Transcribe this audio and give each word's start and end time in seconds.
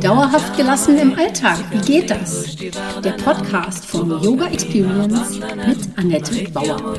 Dauerhaft 0.00 0.56
gelassen 0.56 0.96
im 0.96 1.14
Alltag, 1.14 1.58
wie 1.70 1.80
geht 1.80 2.10
das? 2.10 2.56
Der 2.56 3.12
Podcast 3.22 3.84
von 3.84 4.08
Yoga 4.22 4.46
Experience 4.46 5.38
mit 5.38 5.98
Annette 5.98 6.50
Bauer. 6.52 6.94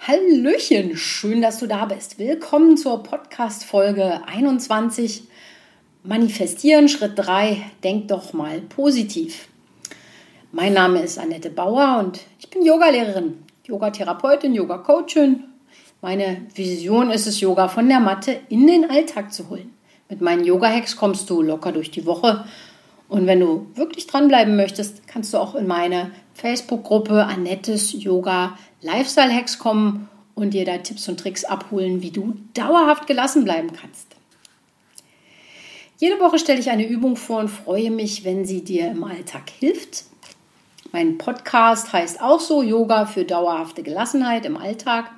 Hallöchen, 0.00 0.98
schön, 0.98 1.40
dass 1.40 1.58
du 1.58 1.66
da 1.66 1.86
bist. 1.86 2.18
Willkommen 2.18 2.76
zur 2.76 3.02
Podcast 3.02 3.64
Folge 3.64 4.26
21. 4.26 5.22
Manifestieren, 6.02 6.90
Schritt 6.90 7.12
3, 7.16 7.62
denk 7.82 8.08
doch 8.08 8.34
mal 8.34 8.60
positiv. 8.60 9.48
Mein 10.54 10.74
Name 10.74 11.00
ist 11.00 11.18
Annette 11.18 11.48
Bauer 11.48 11.98
und 11.98 12.20
ich 12.38 12.50
bin 12.50 12.62
Yogalehrerin, 12.62 13.38
Yogatherapeutin, 13.66 14.52
Yoga-Coachin. 14.52 15.44
Meine 16.02 16.42
Vision 16.54 17.10
ist 17.10 17.26
es, 17.26 17.40
Yoga 17.40 17.68
von 17.68 17.88
der 17.88 18.00
Matte 18.00 18.38
in 18.50 18.66
den 18.66 18.90
Alltag 18.90 19.32
zu 19.32 19.48
holen. 19.48 19.72
Mit 20.10 20.20
meinen 20.20 20.44
Yoga-Hacks 20.44 20.96
kommst 20.96 21.30
du 21.30 21.40
locker 21.40 21.72
durch 21.72 21.90
die 21.90 22.04
Woche. 22.04 22.44
Und 23.08 23.26
wenn 23.26 23.40
du 23.40 23.66
wirklich 23.76 24.06
dranbleiben 24.06 24.54
möchtest, 24.54 25.08
kannst 25.08 25.32
du 25.32 25.38
auch 25.38 25.54
in 25.54 25.66
meine 25.66 26.10
Facebook-Gruppe 26.34 27.24
Annettes 27.24 27.94
Yoga 27.94 28.58
Lifestyle 28.82 29.34
Hacks 29.34 29.58
kommen 29.58 30.10
und 30.34 30.52
dir 30.52 30.66
da 30.66 30.76
Tipps 30.76 31.08
und 31.08 31.18
Tricks 31.18 31.46
abholen, 31.46 32.02
wie 32.02 32.10
du 32.10 32.34
dauerhaft 32.52 33.06
gelassen 33.06 33.44
bleiben 33.44 33.72
kannst. 33.72 34.16
Jede 35.96 36.20
Woche 36.20 36.38
stelle 36.38 36.60
ich 36.60 36.68
eine 36.68 36.86
Übung 36.86 37.16
vor 37.16 37.38
und 37.38 37.48
freue 37.48 37.90
mich, 37.90 38.26
wenn 38.26 38.44
sie 38.44 38.62
dir 38.62 38.90
im 38.90 39.02
Alltag 39.02 39.48
hilft 39.48 40.11
mein 40.92 41.16
Podcast 41.16 41.92
heißt 41.92 42.20
auch 42.20 42.40
so 42.40 42.62
Yoga 42.62 43.06
für 43.06 43.24
dauerhafte 43.24 43.82
Gelassenheit 43.82 44.44
im 44.44 44.58
Alltag. 44.58 45.10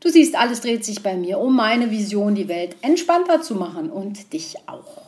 Du 0.00 0.10
siehst, 0.10 0.36
alles 0.36 0.60
dreht 0.60 0.84
sich 0.84 1.02
bei 1.02 1.16
mir 1.16 1.38
um 1.38 1.56
meine 1.56 1.90
Vision, 1.90 2.34
die 2.34 2.48
Welt 2.48 2.76
entspannter 2.82 3.40
zu 3.40 3.54
machen 3.54 3.90
und 3.90 4.32
dich 4.32 4.56
auch. 4.66 5.02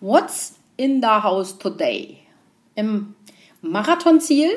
What's 0.00 0.56
in 0.76 1.00
the 1.00 1.08
house 1.08 1.56
today? 1.58 2.18
Im 2.74 3.14
Marathonziel 3.62 4.50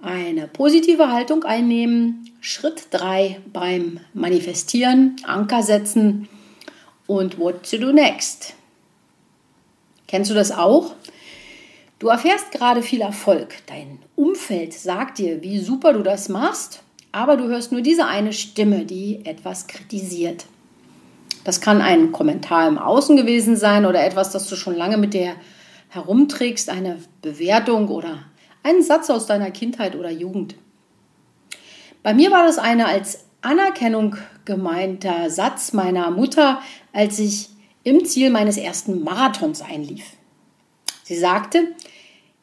eine 0.00 0.48
positive 0.48 1.12
Haltung 1.12 1.44
einnehmen, 1.44 2.30
Schritt 2.40 2.86
3 2.92 3.40
beim 3.52 4.00
Manifestieren, 4.14 5.16
Anker 5.24 5.62
setzen 5.62 6.28
und 7.06 7.38
what 7.38 7.68
to 7.70 7.76
do 7.76 7.92
next. 7.92 8.54
Kennst 10.06 10.30
du 10.30 10.34
das 10.34 10.50
auch? 10.50 10.94
Du 12.00 12.08
erfährst 12.08 12.50
gerade 12.50 12.80
viel 12.80 13.02
Erfolg. 13.02 13.56
Dein 13.66 13.98
Umfeld 14.16 14.72
sagt 14.72 15.18
dir, 15.18 15.42
wie 15.42 15.58
super 15.58 15.92
du 15.92 16.02
das 16.02 16.30
machst, 16.30 16.82
aber 17.12 17.36
du 17.36 17.44
hörst 17.48 17.72
nur 17.72 17.82
diese 17.82 18.06
eine 18.06 18.32
Stimme, 18.32 18.86
die 18.86 19.20
etwas 19.26 19.66
kritisiert. 19.66 20.46
Das 21.44 21.60
kann 21.60 21.82
ein 21.82 22.10
Kommentar 22.10 22.66
im 22.66 22.78
Außen 22.78 23.18
gewesen 23.18 23.54
sein 23.54 23.84
oder 23.84 24.02
etwas, 24.02 24.30
das 24.30 24.48
du 24.48 24.56
schon 24.56 24.76
lange 24.76 24.96
mit 24.96 25.12
dir 25.12 25.34
herumträgst, 25.90 26.70
eine 26.70 26.96
Bewertung 27.20 27.88
oder 27.88 28.24
einen 28.62 28.82
Satz 28.82 29.10
aus 29.10 29.26
deiner 29.26 29.50
Kindheit 29.50 29.94
oder 29.94 30.10
Jugend. 30.10 30.54
Bei 32.02 32.14
mir 32.14 32.30
war 32.30 32.44
das 32.46 32.56
eine 32.56 32.86
als 32.86 33.26
Anerkennung 33.42 34.16
gemeinter 34.46 35.28
Satz 35.28 35.74
meiner 35.74 36.10
Mutter, 36.10 36.62
als 36.94 37.18
ich 37.18 37.50
im 37.84 38.06
Ziel 38.06 38.30
meines 38.30 38.56
ersten 38.56 39.04
Marathons 39.04 39.60
einlief. 39.60 40.04
Sie 41.10 41.18
sagte, 41.18 41.66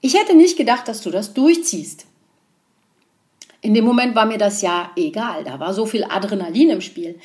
ich 0.02 0.16
hätte 0.16 0.36
nicht 0.36 0.58
gedacht, 0.58 0.90
dass 0.90 1.00
du 1.00 1.10
das 1.10 1.34
durchziehst. 1.34 2.06
In 3.62 3.74
dem 3.74 3.86
Moment 3.86 4.14
war 4.14 4.26
mir 4.26 4.38
das 4.38 4.62
ja 4.62 4.92
egal, 4.98 5.46
da 5.46 5.62
war 5.62 5.74
so 5.74 5.86
viel 5.86 6.04
Adrenalin 6.04 6.72
im 6.72 6.82
Spiel. 6.82 7.18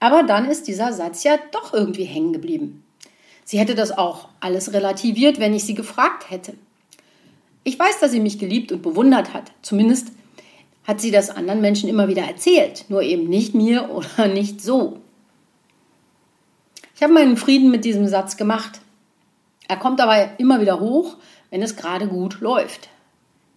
Aber 0.00 0.24
dann 0.24 0.50
ist 0.50 0.66
dieser 0.66 0.92
Satz 0.92 1.22
ja 1.22 1.38
doch 1.52 1.72
irgendwie 1.72 2.02
hängen 2.02 2.32
geblieben. 2.32 2.82
Sie 3.44 3.60
hätte 3.60 3.76
das 3.76 3.96
auch 3.96 4.28
alles 4.40 4.72
relativiert, 4.72 5.38
wenn 5.38 5.54
ich 5.54 5.62
sie 5.62 5.74
gefragt 5.74 6.32
hätte. 6.32 6.54
Ich 7.62 7.78
weiß, 7.78 8.00
dass 8.00 8.10
sie 8.10 8.18
mich 8.18 8.40
geliebt 8.40 8.72
und 8.72 8.82
bewundert 8.82 9.34
hat. 9.34 9.52
Zumindest 9.62 10.08
hat 10.82 11.00
sie 11.00 11.12
das 11.12 11.30
anderen 11.30 11.60
Menschen 11.60 11.88
immer 11.88 12.08
wieder 12.08 12.22
erzählt, 12.22 12.86
nur 12.88 13.02
eben 13.02 13.28
nicht 13.28 13.54
mir 13.54 13.88
oder 13.94 14.26
nicht 14.26 14.60
so. 14.60 14.98
Ich 16.96 17.04
habe 17.04 17.12
meinen 17.12 17.36
Frieden 17.36 17.70
mit 17.70 17.84
diesem 17.84 18.08
Satz 18.08 18.36
gemacht. 18.36 18.80
Er 19.68 19.76
kommt 19.76 20.00
dabei 20.00 20.30
immer 20.38 20.60
wieder 20.60 20.80
hoch, 20.80 21.16
wenn 21.50 21.62
es 21.62 21.76
gerade 21.76 22.08
gut 22.08 22.40
läuft. 22.40 22.88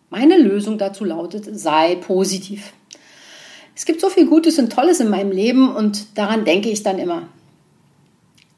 Meine 0.09 0.37
Lösung 0.37 0.77
dazu 0.77 1.05
lautet, 1.05 1.47
sei 1.57 1.95
positiv. 1.95 2.73
Es 3.75 3.85
gibt 3.85 4.01
so 4.01 4.09
viel 4.09 4.27
Gutes 4.27 4.59
und 4.59 4.71
Tolles 4.71 4.99
in 4.99 5.09
meinem 5.09 5.31
Leben 5.31 5.73
und 5.73 6.17
daran 6.17 6.43
denke 6.43 6.69
ich 6.69 6.83
dann 6.83 6.99
immer. 6.99 7.29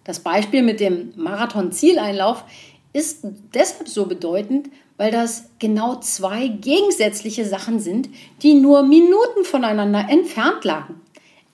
Das 0.03 0.19
Beispiel 0.19 0.63
mit 0.63 0.79
dem 0.79 1.13
Marathon-Zieleinlauf 1.15 2.43
ist 2.91 3.19
deshalb 3.53 3.87
so 3.87 4.07
bedeutend, 4.07 4.69
weil 4.97 5.11
das 5.11 5.45
genau 5.59 5.95
zwei 5.99 6.47
gegensätzliche 6.47 7.45
Sachen 7.45 7.79
sind, 7.79 8.09
die 8.41 8.55
nur 8.55 8.83
Minuten 8.83 9.43
voneinander 9.43 10.07
entfernt 10.09 10.63
lagen. 10.63 11.01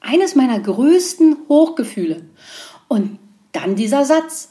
Eines 0.02 0.36
meiner 0.36 0.60
größten 0.60 1.36
Hochgefühle. 1.48 2.22
Und 2.88 3.20
dann 3.52 3.76
dieser 3.76 4.06
Satz. 4.06 4.49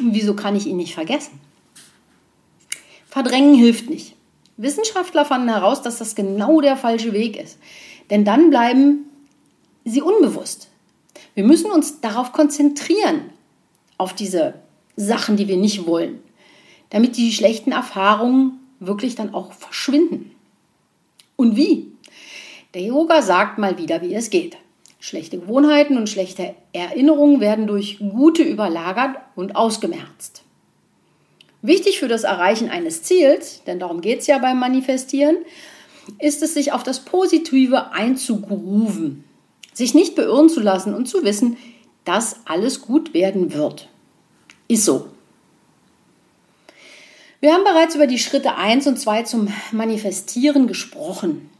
Wieso 0.00 0.34
kann 0.34 0.56
ich 0.56 0.66
ihn 0.66 0.76
nicht 0.76 0.94
vergessen? 0.94 1.40
Verdrängen 3.08 3.54
hilft 3.54 3.88
nicht. 3.88 4.14
Wissenschaftler 4.56 5.24
fanden 5.24 5.48
heraus, 5.48 5.82
dass 5.82 5.98
das 5.98 6.14
genau 6.14 6.60
der 6.60 6.76
falsche 6.76 7.12
Weg 7.12 7.36
ist. 7.36 7.58
Denn 8.10 8.24
dann 8.24 8.50
bleiben 8.50 9.06
sie 9.84 10.02
unbewusst. 10.02 10.68
Wir 11.34 11.44
müssen 11.44 11.70
uns 11.70 12.00
darauf 12.00 12.32
konzentrieren, 12.32 13.30
auf 13.96 14.14
diese 14.14 14.54
Sachen, 14.96 15.36
die 15.36 15.48
wir 15.48 15.56
nicht 15.56 15.86
wollen, 15.86 16.20
damit 16.90 17.16
die 17.16 17.32
schlechten 17.32 17.72
Erfahrungen 17.72 18.58
wirklich 18.80 19.14
dann 19.14 19.34
auch 19.34 19.52
verschwinden. 19.52 20.30
Und 21.36 21.56
wie? 21.56 21.92
Der 22.74 22.82
Yoga 22.82 23.22
sagt 23.22 23.58
mal 23.58 23.78
wieder, 23.78 24.02
wie 24.02 24.14
es 24.14 24.30
geht. 24.30 24.56
Schlechte 25.00 25.38
Gewohnheiten 25.38 25.96
und 25.96 26.08
schlechte 26.08 26.54
Erinnerungen 26.72 27.40
werden 27.40 27.66
durch 27.66 27.98
gute 27.98 28.42
überlagert 28.42 29.16
und 29.36 29.54
ausgemerzt. 29.54 30.42
Wichtig 31.62 31.98
für 31.98 32.08
das 32.08 32.24
Erreichen 32.24 32.68
eines 32.68 33.02
Ziels, 33.02 33.62
denn 33.66 33.78
darum 33.78 34.00
geht 34.00 34.20
es 34.20 34.26
ja 34.26 34.38
beim 34.38 34.58
Manifestieren, 34.58 35.36
ist 36.18 36.42
es, 36.42 36.54
sich 36.54 36.72
auf 36.72 36.82
das 36.82 37.04
Positive 37.04 37.92
einzugrooven, 37.92 39.24
sich 39.72 39.94
nicht 39.94 40.14
beirren 40.14 40.48
zu 40.48 40.60
lassen 40.60 40.94
und 40.94 41.06
zu 41.06 41.24
wissen, 41.24 41.56
dass 42.04 42.40
alles 42.46 42.80
gut 42.80 43.12
werden 43.12 43.52
wird. 43.52 43.88
Ist 44.66 44.84
so. 44.84 45.08
Wir 47.40 47.52
haben 47.52 47.64
bereits 47.64 47.94
über 47.94 48.06
die 48.06 48.18
Schritte 48.18 48.56
1 48.56 48.86
und 48.86 48.98
2 48.98 49.22
zum 49.24 49.48
Manifestieren 49.70 50.66
gesprochen. 50.66 51.50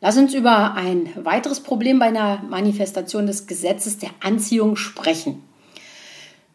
Lass 0.00 0.16
uns 0.16 0.32
über 0.32 0.74
ein 0.74 1.10
weiteres 1.24 1.60
Problem 1.60 1.98
bei 1.98 2.06
einer 2.06 2.42
Manifestation 2.48 3.26
des 3.26 3.46
Gesetzes 3.46 3.98
der 3.98 4.10
Anziehung 4.20 4.76
sprechen. 4.76 5.42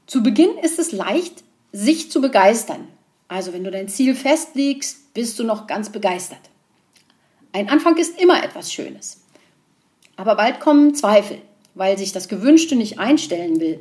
Zu 0.08 0.24
Beginn 0.24 0.58
ist 0.64 0.80
es 0.80 0.92
leicht, 0.92 1.44
sich 1.72 2.10
zu 2.10 2.22
begeistern. 2.22 2.88
Also 3.28 3.54
wenn 3.54 3.64
du 3.64 3.70
dein 3.70 3.88
Ziel 3.88 4.16
festlegst, 4.16 5.14
bist 5.14 5.38
du 5.38 5.44
noch 5.44 5.68
ganz 5.68 5.92
begeistert. 5.92 6.40
Ein 7.54 7.70
Anfang 7.70 7.98
ist 7.98 8.20
immer 8.20 8.44
etwas 8.44 8.74
Schönes. 8.74 9.22
Aber 10.16 10.36
bald 10.36 10.60
kommen 10.60 10.96
Zweifel, 10.96 11.38
weil 11.76 11.98
sich 11.98 12.12
das 12.12 12.28
Gewünschte 12.28 12.76
nicht 12.76 13.00
einstellen 13.00 13.60
will. 13.60 13.80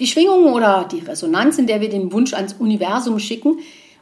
Die 0.00 0.06
Schwingung 0.06 0.52
oder 0.52 0.88
die 0.90 1.00
Resonanz, 1.00 1.58
in 1.58 1.66
der 1.66 1.80
wir 1.80 1.88
den 1.88 2.12
Wunsch 2.12 2.34
ans 2.34 2.54
Universum 2.54 3.18
schicken, 3.18 3.60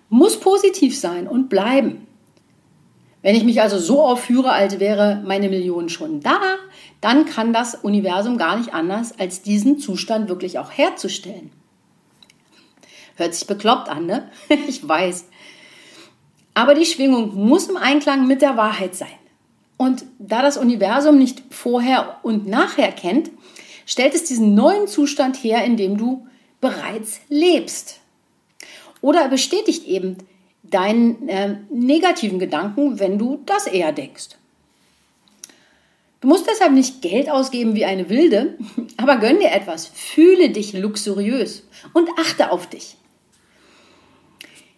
muss 0.08 0.38
positiv 0.38 0.98
sein 0.98 1.26
und 1.26 1.48
bleiben. 1.48 2.05
Wenn 3.26 3.34
ich 3.34 3.42
mich 3.42 3.60
also 3.60 3.76
so 3.76 4.02
aufführe, 4.02 4.52
als 4.52 4.78
wäre 4.78 5.20
meine 5.26 5.48
Million 5.48 5.88
schon 5.88 6.20
da, 6.20 6.40
dann 7.00 7.26
kann 7.26 7.52
das 7.52 7.74
Universum 7.74 8.38
gar 8.38 8.56
nicht 8.56 8.72
anders, 8.72 9.18
als 9.18 9.42
diesen 9.42 9.80
Zustand 9.80 10.28
wirklich 10.28 10.60
auch 10.60 10.70
herzustellen. 10.70 11.50
Hört 13.16 13.34
sich 13.34 13.48
bekloppt 13.48 13.88
an, 13.88 14.06
ne? 14.06 14.30
ich 14.68 14.86
weiß. 14.86 15.24
Aber 16.54 16.74
die 16.74 16.84
Schwingung 16.84 17.34
muss 17.34 17.66
im 17.66 17.76
Einklang 17.76 18.28
mit 18.28 18.42
der 18.42 18.56
Wahrheit 18.56 18.94
sein. 18.94 19.18
Und 19.76 20.04
da 20.20 20.40
das 20.40 20.56
Universum 20.56 21.18
nicht 21.18 21.42
vorher 21.50 22.20
und 22.22 22.46
nachher 22.46 22.92
kennt, 22.92 23.32
stellt 23.86 24.14
es 24.14 24.22
diesen 24.22 24.54
neuen 24.54 24.86
Zustand 24.86 25.42
her, 25.42 25.64
in 25.64 25.76
dem 25.76 25.96
du 25.96 26.28
bereits 26.60 27.18
lebst. 27.28 27.98
Oder 29.00 29.22
er 29.22 29.28
bestätigt 29.28 29.84
eben 29.84 30.16
deinen 30.62 31.28
äh, 31.28 31.56
negativen 31.70 32.38
Gedanken, 32.38 32.98
wenn 32.98 33.18
du 33.18 33.42
das 33.46 33.66
eher 33.66 33.92
denkst. 33.92 34.30
Du 36.20 36.28
musst 36.28 36.48
deshalb 36.48 36.72
nicht 36.72 37.02
Geld 37.02 37.30
ausgeben 37.30 37.74
wie 37.74 37.84
eine 37.84 38.08
Wilde, 38.08 38.58
aber 38.96 39.18
gönn 39.18 39.38
dir 39.38 39.52
etwas, 39.52 39.86
fühle 39.86 40.50
dich 40.50 40.72
luxuriös 40.72 41.62
und 41.92 42.08
achte 42.18 42.50
auf 42.50 42.66
dich. 42.66 42.96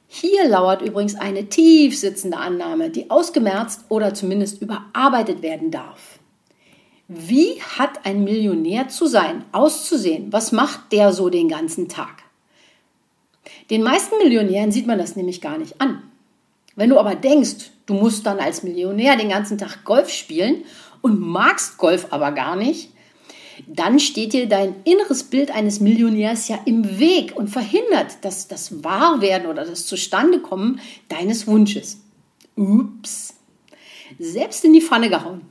Hier 0.06 0.48
lauert 0.48 0.82
übrigens 0.82 1.14
eine 1.14 1.48
tief 1.48 1.98
sitzende 1.98 2.38
Annahme, 2.38 2.90
die 2.90 3.10
ausgemerzt 3.10 3.84
oder 3.88 4.14
zumindest 4.14 4.60
überarbeitet 4.62 5.42
werden 5.42 5.70
darf. 5.70 6.18
Wie 7.08 7.60
hat 7.62 8.04
ein 8.04 8.24
Millionär 8.24 8.88
zu 8.88 9.06
sein, 9.06 9.44
auszusehen? 9.52 10.32
Was 10.32 10.52
macht 10.52 10.92
der 10.92 11.12
so 11.12 11.30
den 11.30 11.48
ganzen 11.48 11.88
Tag? 11.88 12.24
Den 13.70 13.82
meisten 13.82 14.18
Millionären 14.18 14.72
sieht 14.72 14.86
man 14.86 14.98
das 14.98 15.16
nämlich 15.16 15.40
gar 15.40 15.58
nicht 15.58 15.80
an. 15.80 16.02
Wenn 16.74 16.90
du 16.90 16.98
aber 16.98 17.14
denkst, 17.14 17.70
du 17.86 17.94
musst 17.94 18.24
dann 18.24 18.38
als 18.38 18.62
Millionär 18.62 19.16
den 19.16 19.28
ganzen 19.28 19.58
Tag 19.58 19.84
Golf 19.84 20.10
spielen 20.10 20.64
und 21.02 21.20
magst 21.20 21.76
Golf 21.76 22.06
aber 22.10 22.32
gar 22.32 22.56
nicht, 22.56 22.90
dann 23.66 23.98
steht 23.98 24.32
dir 24.32 24.48
dein 24.48 24.76
inneres 24.84 25.24
Bild 25.24 25.50
eines 25.50 25.80
Millionärs 25.80 26.48
ja 26.48 26.58
im 26.64 26.98
Weg 26.98 27.36
und 27.36 27.48
verhindert 27.48 28.24
dass 28.24 28.48
das 28.48 28.84
Wahrwerden 28.84 29.48
oder 29.48 29.64
das 29.64 29.86
Zustandekommen 29.86 30.80
deines 31.08 31.46
Wunsches. 31.46 32.00
Ups. 32.56 33.34
Selbst 34.18 34.64
in 34.64 34.72
die 34.72 34.80
Pfanne 34.80 35.10
gehauen. 35.10 35.42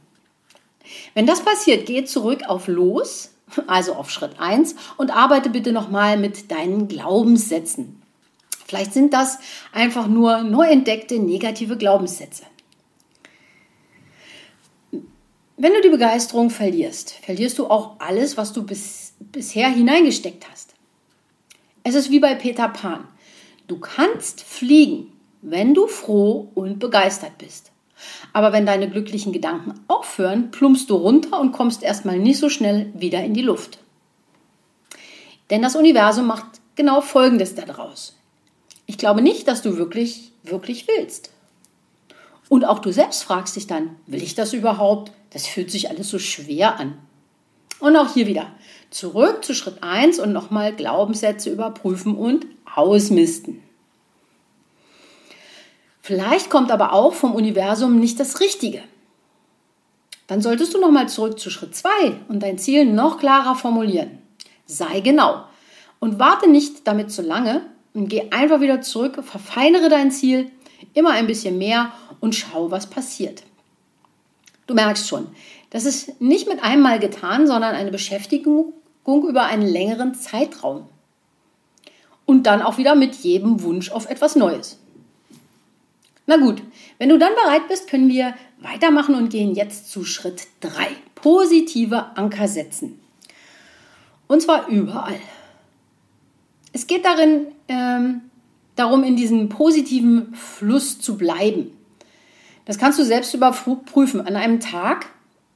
Wenn 1.13 1.27
das 1.27 1.41
passiert, 1.41 1.85
geh 1.85 2.05
zurück 2.05 2.43
auf 2.47 2.67
Los, 2.67 3.31
also 3.67 3.93
auf 3.93 4.09
Schritt 4.09 4.39
1 4.39 4.75
und 4.97 5.11
arbeite 5.11 5.49
bitte 5.49 5.71
nochmal 5.71 6.17
mit 6.17 6.51
deinen 6.51 6.87
Glaubenssätzen. 6.87 7.96
Vielleicht 8.67 8.93
sind 8.93 9.13
das 9.13 9.39
einfach 9.71 10.07
nur 10.07 10.43
neu 10.43 10.67
entdeckte 10.67 11.19
negative 11.19 11.77
Glaubenssätze. 11.77 12.43
Wenn 15.59 15.73
du 15.73 15.81
die 15.81 15.89
Begeisterung 15.89 16.49
verlierst, 16.49 17.11
verlierst 17.23 17.57
du 17.57 17.67
auch 17.67 17.95
alles, 17.99 18.37
was 18.37 18.53
du 18.53 18.63
bis, 18.63 19.13
bisher 19.19 19.69
hineingesteckt 19.69 20.45
hast. 20.51 20.75
Es 21.83 21.95
ist 21.95 22.11
wie 22.11 22.19
bei 22.19 22.35
Peter 22.35 22.67
Pan. 22.67 23.07
Du 23.67 23.79
kannst 23.79 24.43
fliegen, 24.43 25.13
wenn 25.41 25.73
du 25.73 25.87
froh 25.87 26.51
und 26.53 26.79
begeistert 26.79 27.37
bist. 27.37 27.71
Aber 28.33 28.53
wenn 28.53 28.65
deine 28.65 28.89
glücklichen 28.89 29.33
Gedanken 29.33 29.73
aufhören, 29.87 30.51
plumpst 30.51 30.89
du 30.89 30.95
runter 30.95 31.39
und 31.39 31.53
kommst 31.53 31.81
erstmal 31.81 32.19
nicht 32.19 32.37
so 32.37 32.49
schnell 32.49 32.91
wieder 32.93 33.23
in 33.23 33.33
die 33.33 33.41
Luft. 33.41 33.79
Denn 35.49 35.61
das 35.61 35.75
Universum 35.75 36.27
macht 36.27 36.45
genau 36.75 37.01
Folgendes 37.01 37.55
daraus. 37.55 38.17
Ich 38.87 38.97
glaube 38.97 39.21
nicht, 39.21 39.47
dass 39.47 39.61
du 39.61 39.77
wirklich, 39.77 40.31
wirklich 40.43 40.87
willst. 40.87 41.29
Und 42.49 42.65
auch 42.65 42.79
du 42.79 42.91
selbst 42.91 43.23
fragst 43.23 43.55
dich 43.55 43.67
dann, 43.67 43.97
will 44.07 44.23
ich 44.23 44.33
das 44.33 44.53
überhaupt? 44.53 45.11
Das 45.31 45.45
fühlt 45.45 45.69
sich 45.69 45.89
alles 45.89 46.09
so 46.09 46.17
schwer 46.17 46.79
an. 46.79 46.97
Und 47.79 47.95
auch 47.95 48.13
hier 48.13 48.25
wieder 48.25 48.47
zurück 48.89 49.43
zu 49.43 49.53
Schritt 49.53 49.83
1 49.83 50.19
und 50.19 50.31
nochmal 50.31 50.73
Glaubenssätze 50.73 51.49
überprüfen 51.49 52.15
und 52.15 52.47
ausmisten. 52.73 53.61
Vielleicht 56.01 56.49
kommt 56.49 56.71
aber 56.71 56.93
auch 56.93 57.13
vom 57.13 57.35
Universum 57.35 57.99
nicht 57.99 58.19
das 58.19 58.39
Richtige. 58.39 58.81
Dann 60.27 60.41
solltest 60.41 60.73
du 60.73 60.79
nochmal 60.79 61.09
zurück 61.09 61.37
zu 61.37 61.49
Schritt 61.49 61.75
2 61.75 61.89
und 62.29 62.41
dein 62.41 62.57
Ziel 62.57 62.85
noch 62.85 63.19
klarer 63.19 63.55
formulieren. 63.55 64.19
Sei 64.65 65.01
genau 65.01 65.43
und 65.99 66.19
warte 66.19 66.49
nicht 66.49 66.87
damit 66.87 67.11
zu 67.11 67.21
lange 67.21 67.65
und 67.93 68.09
geh 68.09 68.29
einfach 68.31 68.61
wieder 68.61 68.81
zurück, 68.81 69.23
verfeinere 69.23 69.89
dein 69.89 70.11
Ziel 70.11 70.51
immer 70.93 71.11
ein 71.11 71.27
bisschen 71.27 71.57
mehr 71.57 71.91
und 72.19 72.35
schau, 72.35 72.71
was 72.71 72.87
passiert. 72.89 73.43
Du 74.67 74.73
merkst 74.73 75.07
schon, 75.07 75.27
das 75.69 75.85
ist 75.85 76.19
nicht 76.21 76.47
mit 76.47 76.63
einmal 76.63 76.99
getan, 76.99 77.47
sondern 77.47 77.75
eine 77.75 77.91
Beschäftigung 77.91 78.73
über 79.05 79.45
einen 79.45 79.65
längeren 79.65 80.13
Zeitraum. 80.13 80.87
Und 82.25 82.43
dann 82.43 82.61
auch 82.61 82.77
wieder 82.77 82.95
mit 82.95 83.15
jedem 83.15 83.63
Wunsch 83.63 83.89
auf 83.89 84.09
etwas 84.09 84.35
Neues. 84.35 84.77
Na 86.25 86.35
gut, 86.35 86.61
wenn 86.97 87.07
du 87.07 87.17
dann 87.17 87.33
bereit 87.35 87.69
bist, 87.69 87.89
können 87.89 88.09
wir 88.09 88.35
weitermachen 88.59 89.15
und 89.15 89.29
gehen 89.29 89.55
jetzt 89.55 89.89
zu 89.89 90.03
Schritt 90.03 90.47
3. 90.59 90.89
Positive 91.15 92.17
Anker 92.17 92.49
setzen. 92.49 92.99
Und 94.27 94.41
zwar 94.41 94.67
überall. 94.67 95.19
Es 96.73 96.85
geht 96.85 97.05
darin 97.05 97.47
ähm, 97.67 98.21
darum, 98.75 99.03
in 99.03 99.15
diesem 99.15 99.49
positiven 99.49 100.33
Fluss 100.35 100.99
zu 100.99 101.17
bleiben. 101.17 101.71
Das 102.65 102.77
kannst 102.77 102.99
du 102.99 103.03
selbst 103.03 103.33
überprüfen. 103.33 104.21
An 104.21 104.35
einem 104.35 104.59
Tag, 104.59 105.07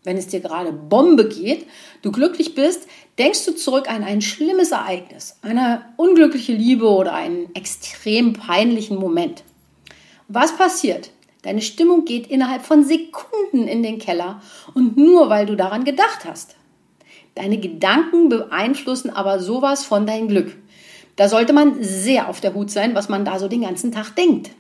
wenn 0.04 0.18
es 0.18 0.28
dir 0.28 0.40
gerade 0.40 0.72
Bombe 0.72 1.28
geht, 1.28 1.68
du 2.02 2.12
glücklich 2.12 2.56
bist, 2.56 2.88
denkst 3.20 3.46
du 3.46 3.56
zurück 3.56 3.90
an 3.90 4.04
ein 4.04 4.22
schlimmes 4.22 4.72
Ereignis, 4.72 5.38
eine 5.42 5.86
unglückliche 5.98 6.54
Liebe 6.54 6.88
oder 6.88 7.14
einen 7.14 7.54
extrem 7.54 8.34
peinlichen 8.34 8.98
Moment. 8.98 9.44
Was 10.28 10.56
passiert? 10.56 11.12
Deine 11.42 11.62
Stimmung 11.62 12.06
geht 12.06 12.28
innerhalb 12.28 12.66
von 12.66 12.84
Sekunden 12.84 13.68
in 13.68 13.84
den 13.84 14.00
Keller 14.00 14.42
und 14.74 14.96
nur 14.96 15.30
weil 15.30 15.46
du 15.46 15.56
daran 15.56 15.84
gedacht 15.84 16.26
hast. 16.26 16.56
Deine 17.36 17.58
Gedanken 17.60 18.30
beeinflussen 18.30 19.10
aber 19.10 19.40
sowas 19.40 19.84
von 19.84 20.06
dein 20.06 20.28
Glück. 20.28 20.56
Da 21.16 21.30
sollte 21.30 21.54
man 21.54 21.84
sehr 21.84 22.30
auf 22.30 22.42
der 22.42 22.54
Hut 22.54 22.72
sein, 22.72 22.96
was 22.96 23.10
man 23.10 23.26
da 23.26 23.40
so 23.40 23.48
den 23.48 23.62
ganzen 23.62 23.92
Tag 23.92 24.16
denkt. 24.16 24.52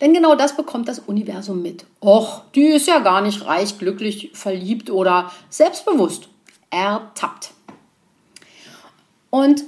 Denn 0.00 0.12
genau 0.12 0.34
das 0.34 0.56
bekommt 0.56 0.88
das 0.88 0.98
Universum 0.98 1.62
mit. 1.62 1.86
Och, 2.02 2.42
die 2.54 2.66
ist 2.66 2.88
ja 2.88 2.98
gar 2.98 3.20
nicht 3.20 3.46
reich, 3.46 3.78
glücklich, 3.78 4.30
verliebt 4.34 4.90
oder 4.90 5.30
selbstbewusst. 5.50 6.28
Ertappt. 6.70 7.52
Und 9.30 9.64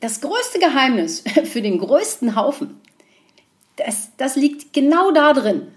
das 0.00 0.20
größte 0.20 0.58
Geheimnis 0.58 1.22
für 1.44 1.62
den 1.62 1.78
größten 1.78 2.34
Haufen, 2.34 2.80
das, 3.76 4.10
das 4.16 4.36
liegt 4.36 4.72
genau 4.72 5.12
da 5.12 5.32
drin. 5.32 5.68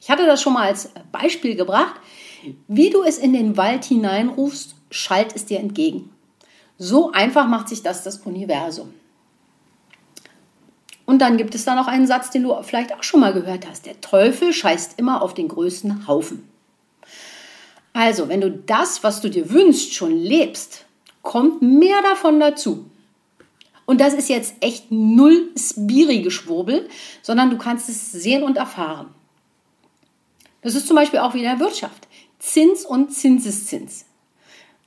Ich 0.00 0.10
hatte 0.10 0.26
das 0.26 0.42
schon 0.42 0.52
mal 0.52 0.66
als 0.66 0.90
Beispiel 1.10 1.56
gebracht. 1.56 1.94
Wie 2.66 2.90
du 2.90 3.02
es 3.02 3.18
in 3.18 3.32
den 3.32 3.56
Wald 3.56 3.84
hineinrufst, 3.84 4.74
schallt 4.90 5.34
es 5.34 5.46
dir 5.46 5.58
entgegen. 5.60 6.10
So 6.78 7.10
einfach 7.12 7.48
macht 7.48 7.68
sich 7.68 7.82
das 7.82 8.04
das 8.04 8.18
Universum. 8.18 8.94
Und 11.04 11.20
dann 11.20 11.36
gibt 11.36 11.54
es 11.54 11.64
da 11.64 11.74
noch 11.74 11.88
einen 11.88 12.06
Satz, 12.06 12.30
den 12.30 12.44
du 12.44 12.54
vielleicht 12.62 12.94
auch 12.94 13.02
schon 13.02 13.20
mal 13.20 13.32
gehört 13.32 13.66
hast. 13.68 13.86
Der 13.86 14.00
Teufel 14.00 14.52
scheißt 14.52 14.98
immer 14.98 15.22
auf 15.22 15.34
den 15.34 15.48
größten 15.48 16.06
Haufen. 16.06 16.48
Also, 17.94 18.28
wenn 18.28 18.40
du 18.40 18.50
das, 18.50 19.02
was 19.02 19.20
du 19.20 19.28
dir 19.30 19.50
wünschst, 19.50 19.94
schon 19.94 20.12
lebst, 20.12 20.84
kommt 21.22 21.62
mehr 21.62 22.00
davon 22.02 22.38
dazu. 22.38 22.88
Und 23.86 24.02
das 24.02 24.12
ist 24.12 24.28
jetzt 24.28 24.54
echt 24.60 24.92
null 24.92 25.50
Spiri-Geschwurbel, 25.56 26.88
sondern 27.22 27.48
du 27.48 27.56
kannst 27.56 27.88
es 27.88 28.12
sehen 28.12 28.42
und 28.42 28.58
erfahren. 28.58 29.14
Das 30.60 30.74
ist 30.74 30.86
zum 30.86 30.96
Beispiel 30.96 31.20
auch 31.20 31.32
wie 31.32 31.38
in 31.38 31.44
der 31.44 31.58
Wirtschaft. 31.58 32.06
Zins 32.38 32.84
und 32.84 33.12
Zinseszins. 33.12 34.04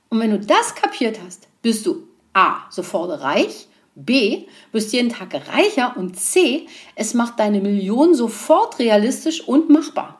Und 0.08 0.20
wenn 0.20 0.30
du 0.30 0.38
das 0.38 0.76
kapiert 0.76 1.18
hast, 1.26 1.48
bist 1.62 1.86
du 1.86 2.08
A, 2.34 2.70
sofort 2.70 3.20
reich 3.20 3.68
B, 3.94 4.46
wirst 4.72 4.92
jeden 4.92 5.10
Tag 5.10 5.34
reicher 5.48 5.96
und 5.96 6.18
C, 6.18 6.66
es 6.94 7.14
macht 7.14 7.38
deine 7.38 7.60
Million 7.60 8.14
sofort 8.14 8.78
realistisch 8.78 9.46
und 9.46 9.68
machbar. 9.68 10.18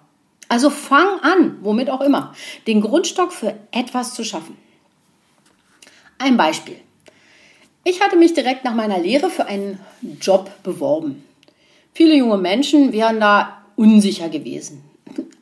Also 0.49 0.69
fang 0.69 1.21
an, 1.23 1.59
womit 1.63 1.89
auch 1.89 2.03
immer, 2.03 2.35
den 2.67 2.83
Grundstock 2.83 3.33
für 3.33 3.55
etwas 3.71 4.15
zu 4.15 4.25
schaffen. 4.25 4.57
Ein 6.19 6.37
Beispiel. 6.37 6.77
Ich 7.85 8.01
hatte 8.03 8.17
mich 8.17 8.35
direkt 8.35 8.65
nach 8.65 8.75
meiner 8.75 8.99
Lehre 8.99 9.31
für 9.31 9.47
einen 9.47 9.81
Job 10.21 10.51
beworben. 10.63 11.25
Viele 11.95 12.15
junge 12.15 12.39
Menschen 12.39 12.93
wären 12.93 13.19
da 13.19 13.65
unsicher 13.77 14.29
gewesen. 14.29 14.85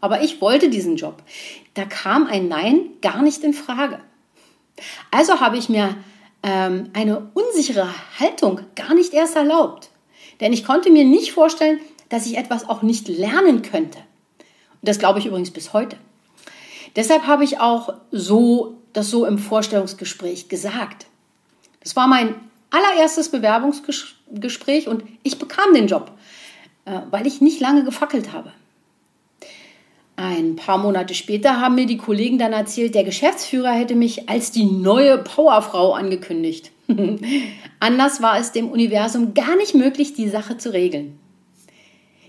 Aber 0.01 0.23
ich 0.23 0.41
wollte 0.41 0.71
diesen 0.71 0.97
Job. 0.97 1.23
Da 1.75 1.85
kam 1.85 2.27
ein 2.27 2.49
Nein 2.49 2.91
gar 3.03 3.23
nicht 3.23 3.43
in 3.43 3.53
Frage. 3.53 3.99
Also 5.11 5.41
habe 5.41 5.57
ich 5.57 5.69
mir 5.69 5.97
ähm, 6.43 6.91
eine 6.93 7.31
unsichere 7.35 7.89
Haltung 8.19 8.61
gar 8.75 8.95
nicht 8.95 9.13
erst 9.13 9.37
erlaubt. 9.37 9.91
Denn 10.41 10.53
ich 10.53 10.65
konnte 10.65 10.91
mir 10.91 11.05
nicht 11.05 11.33
vorstellen, 11.33 11.81
dass 12.09 12.27
ich 12.27 12.37
etwas 12.37 12.69
auch 12.69 12.83
nicht 12.83 13.09
lernen 13.09 13.63
könnte. 13.63 13.99
Und 13.99 14.89
das 14.89 14.99
glaube 14.99 15.19
ich 15.19 15.27
übrigens 15.27 15.51
bis 15.51 15.73
heute. 15.73 15.97
Deshalb 16.97 17.27
habe 17.27 17.45
ich 17.45 17.61
auch 17.61 17.95
so 18.11 18.79
das 18.93 19.11
so 19.11 19.25
im 19.25 19.39
Vorstellungsgespräch 19.39 20.49
gesagt. 20.49 21.07
Das 21.83 21.95
war 21.97 22.09
mein 22.09 22.35
allererstes 22.71 23.31
Bewerbungsgespräch 23.31 24.89
und 24.89 25.05
ich 25.23 25.39
bekam 25.39 25.75
den 25.75 25.87
Job, 25.87 26.13
äh, 26.85 27.01
weil 27.11 27.27
ich 27.27 27.41
nicht 27.41 27.61
lange 27.61 27.85
gefackelt 27.85 28.33
habe. 28.33 28.53
Ein 30.23 30.55
paar 30.55 30.77
Monate 30.77 31.15
später 31.15 31.63
haben 31.63 31.77
mir 31.77 31.87
die 31.87 31.97
Kollegen 31.97 32.39
dann 32.39 32.53
erzählt, 32.53 32.95
der 32.95 33.05
Geschäftsführer 33.05 33.71
hätte 33.71 33.95
mich 33.95 34.29
als 34.29 34.51
die 34.51 34.67
neue 34.67 35.17
Powerfrau 35.17 35.95
angekündigt. 35.95 36.73
Anders 37.81 38.21
war 38.21 38.39
es 38.39 38.53
dem 38.53 38.69
Universum 38.69 39.33
gar 39.33 39.57
nicht 39.57 39.75
möglich, 39.75 40.13
die 40.13 40.29
Sache 40.29 40.59
zu 40.59 40.75
regeln. 40.75 41.19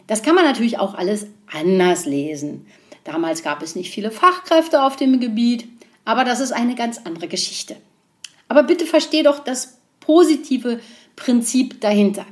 Das 0.07 0.23
kann 0.23 0.35
man 0.35 0.45
natürlich 0.45 0.79
auch 0.79 0.93
alles 0.93 1.27
anders 1.51 2.05
lesen. 2.05 2.65
Damals 3.03 3.43
gab 3.43 3.61
es 3.61 3.75
nicht 3.75 3.93
viele 3.93 4.11
Fachkräfte 4.11 4.83
auf 4.83 4.95
dem 4.95 5.19
Gebiet, 5.19 5.67
aber 6.05 6.23
das 6.23 6.39
ist 6.39 6.53
eine 6.53 6.75
ganz 6.75 7.01
andere 7.03 7.27
Geschichte. 7.27 7.75
Aber 8.47 8.63
bitte 8.63 8.85
versteh 8.85 9.23
doch 9.23 9.39
das 9.39 9.79
positive 9.99 10.79
Prinzip 11.17 11.81
dahinter. 11.81 12.25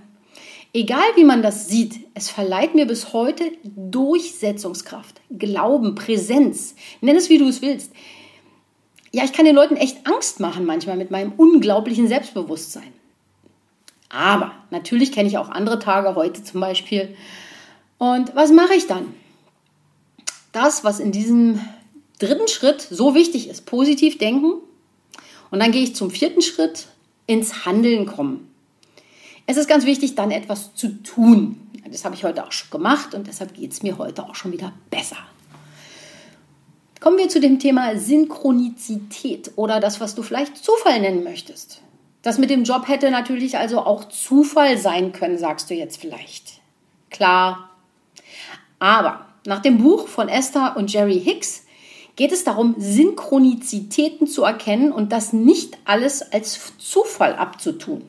Egal 0.72 1.06
wie 1.16 1.24
man 1.24 1.42
das 1.42 1.68
sieht, 1.68 2.08
es 2.14 2.30
verleiht 2.30 2.76
mir 2.76 2.86
bis 2.86 3.12
heute 3.12 3.52
Durchsetzungskraft, 3.64 5.20
Glauben, 5.32 5.96
Präsenz. 5.96 6.76
Nenn 7.02 7.16
es, 7.16 7.30
wie 7.30 7.40
du 7.40 7.48
es 7.48 7.64
willst. 7.64 7.92
Ja, 9.12 9.24
ich 9.24 9.34
kann 9.34 9.46
den 9.46 9.56
Leuten 9.56 9.78
echt 9.78 10.06
Angst 10.06 10.40
machen 10.40 10.66
manchmal 10.66 10.96
mit 10.96 11.10
meinem 11.10 11.32
unglaublichen 11.32 12.08
Selbstbewusstsein. 12.08 12.94
Aber 14.10 14.52
natürlich 14.70 15.12
kenne 15.12 15.28
ich 15.28 15.40
auch 15.40 15.50
andere 15.50 15.80
Tage, 15.80 16.16
heute 16.16 16.44
zum 16.44 16.62
Beispiel. 16.62 17.16
Und 17.98 18.36
was 18.36 18.52
mache 18.52 18.76
ich 18.76 18.86
dann? 18.86 19.14
Das, 20.52 20.84
was 20.84 21.00
in 21.00 21.12
diesem 21.12 21.60
dritten 22.20 22.48
Schritt 22.48 22.82
so 22.82 23.16
wichtig 23.16 23.50
ist, 23.50 23.66
positiv 23.66 24.20
denken. 24.20 24.54
Und 25.50 25.60
dann 25.60 25.72
gehe 25.72 25.84
ich 25.84 25.96
zum 25.96 26.12
vierten 26.12 26.44
Schritt, 26.44 26.88
ins 27.26 27.66
Handeln 27.66 28.06
kommen. 28.06 28.49
Es 29.50 29.58
ist 29.58 29.68
ganz 29.68 29.88
wichtig, 29.88 30.14
dann 30.14 30.30
etwas 30.30 30.76
zu 30.76 31.02
tun. 31.02 31.60
Das 31.90 32.06
habe 32.06 32.14
ich 32.14 32.24
heute 32.24 32.46
auch 32.46 32.52
schon 32.52 32.70
gemacht 32.70 33.16
und 33.16 33.26
deshalb 33.26 33.56
geht 33.56 33.72
es 33.72 33.82
mir 33.82 33.98
heute 33.98 34.24
auch 34.24 34.36
schon 34.36 34.52
wieder 34.52 34.74
besser. 34.92 35.18
Kommen 37.00 37.18
wir 37.18 37.30
zu 37.30 37.40
dem 37.40 37.58
Thema 37.58 37.98
Synchronizität 37.98 39.54
oder 39.56 39.80
das, 39.80 40.00
was 40.00 40.14
du 40.14 40.22
vielleicht 40.22 40.56
Zufall 40.56 41.02
nennen 41.02 41.24
möchtest. 41.24 41.82
Das 42.22 42.38
mit 42.38 42.52
dem 42.52 42.64
Job 42.64 42.88
hätte 42.88 43.10
natürlich 43.10 43.58
also 43.58 43.80
auch 43.80 44.04
Zufall 44.10 44.78
sein 44.78 45.14
können, 45.14 45.40
sagst 45.40 45.72
du 45.72 45.74
jetzt 45.74 46.00
vielleicht. 46.00 46.62
Klar. 47.10 47.72
Aber 48.78 49.26
nach 49.48 49.64
dem 49.64 49.80
Buch 49.80 50.08
von 50.08 50.30
Esther 50.30 50.78
und 50.78 50.94
Jerry 50.94 51.20
Hicks 51.20 51.64
geht 52.18 52.32
es 52.32 52.44
darum, 52.44 52.76
Synchronizitäten 52.78 54.28
zu 54.28 54.44
erkennen 54.44 54.92
und 54.92 55.12
das 55.12 55.34
nicht 55.34 55.80
alles 55.86 56.22
als 56.22 56.74
Zufall 56.78 57.34
abzutun. 57.34 58.04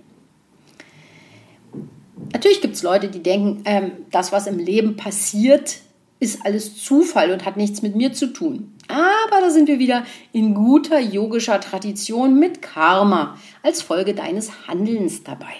Natürlich 2.32 2.60
gibt 2.60 2.76
es 2.76 2.82
Leute, 2.82 3.08
die 3.08 3.22
denken, 3.22 3.62
ähm, 3.64 3.92
das, 4.10 4.32
was 4.32 4.46
im 4.46 4.58
Leben 4.58 4.96
passiert, 4.96 5.78
ist 6.20 6.44
alles 6.44 6.82
Zufall 6.82 7.30
und 7.32 7.44
hat 7.44 7.56
nichts 7.56 7.82
mit 7.82 7.96
mir 7.96 8.12
zu 8.12 8.32
tun. 8.32 8.74
Aber 8.88 9.40
da 9.40 9.50
sind 9.50 9.68
wir 9.68 9.78
wieder 9.78 10.04
in 10.32 10.54
guter 10.54 11.00
yogischer 11.00 11.60
Tradition 11.60 12.38
mit 12.38 12.60
Karma 12.60 13.38
als 13.62 13.82
Folge 13.82 14.14
deines 14.14 14.66
Handelns 14.66 15.22
dabei. 15.22 15.54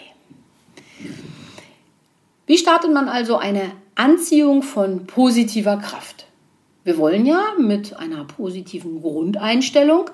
Wie 2.46 2.58
startet 2.58 2.92
man 2.92 3.08
also 3.08 3.36
eine 3.36 3.70
Anziehung 3.94 4.62
von 4.62 5.06
positiver 5.06 5.76
Kraft? 5.76 6.26
Wir 6.82 6.98
wollen 6.98 7.24
ja 7.24 7.52
mit 7.58 7.96
einer 7.96 8.24
positiven 8.24 9.00
Grundeinstellung 9.00 10.10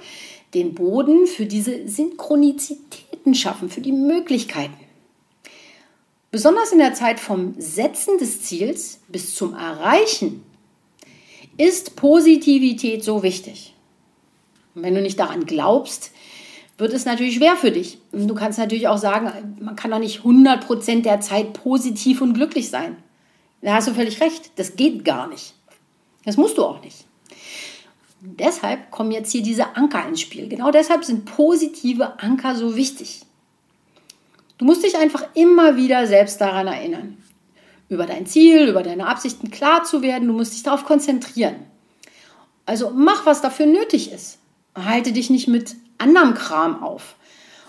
den 0.52 0.74
Boden 0.74 1.26
für 1.26 1.46
diese 1.46 1.88
Synchronizitäten 1.88 3.34
schaffen, 3.34 3.70
für 3.70 3.80
die 3.80 3.92
Möglichkeiten. 3.92 4.85
Besonders 6.36 6.70
in 6.70 6.80
der 6.80 6.92
Zeit 6.92 7.18
vom 7.18 7.54
Setzen 7.56 8.18
des 8.18 8.42
Ziels 8.42 9.00
bis 9.08 9.34
zum 9.34 9.54
Erreichen 9.54 10.44
ist 11.56 11.96
Positivität 11.96 13.02
so 13.02 13.22
wichtig. 13.22 13.74
Und 14.74 14.82
wenn 14.82 14.94
du 14.94 15.00
nicht 15.00 15.18
daran 15.18 15.46
glaubst, 15.46 16.10
wird 16.76 16.92
es 16.92 17.06
natürlich 17.06 17.36
schwer 17.36 17.56
für 17.56 17.70
dich. 17.70 17.96
Du 18.12 18.34
kannst 18.34 18.58
natürlich 18.58 18.86
auch 18.86 18.98
sagen, 18.98 19.56
man 19.62 19.76
kann 19.76 19.90
doch 19.90 19.98
nicht 19.98 20.24
100% 20.26 21.00
der 21.00 21.22
Zeit 21.22 21.54
positiv 21.54 22.20
und 22.20 22.34
glücklich 22.34 22.68
sein. 22.68 22.98
Da 23.62 23.72
hast 23.72 23.88
du 23.88 23.94
völlig 23.94 24.20
recht, 24.20 24.50
das 24.56 24.76
geht 24.76 25.06
gar 25.06 25.28
nicht. 25.28 25.54
Das 26.26 26.36
musst 26.36 26.58
du 26.58 26.66
auch 26.66 26.82
nicht. 26.82 27.06
Und 28.20 28.38
deshalb 28.38 28.90
kommen 28.90 29.10
jetzt 29.10 29.32
hier 29.32 29.42
diese 29.42 29.74
Anker 29.74 30.06
ins 30.06 30.20
Spiel. 30.20 30.50
Genau 30.50 30.70
deshalb 30.70 31.02
sind 31.02 31.24
positive 31.24 32.20
Anker 32.20 32.56
so 32.56 32.76
wichtig. 32.76 33.22
Du 34.58 34.64
musst 34.64 34.84
dich 34.84 34.96
einfach 34.96 35.24
immer 35.34 35.76
wieder 35.76 36.06
selbst 36.06 36.40
daran 36.40 36.66
erinnern, 36.66 37.18
über 37.88 38.06
dein 38.06 38.26
Ziel, 38.26 38.68
über 38.68 38.82
deine 38.82 39.06
Absichten 39.06 39.50
klar 39.50 39.84
zu 39.84 40.02
werden. 40.02 40.28
Du 40.28 40.34
musst 40.34 40.54
dich 40.54 40.62
darauf 40.62 40.84
konzentrieren. 40.84 41.56
Also 42.64 42.90
mach, 42.94 43.26
was 43.26 43.42
dafür 43.42 43.66
nötig 43.66 44.10
ist. 44.12 44.38
Halte 44.74 45.12
dich 45.12 45.30
nicht 45.30 45.46
mit 45.48 45.76
anderem 45.98 46.34
Kram 46.34 46.82
auf. 46.82 47.16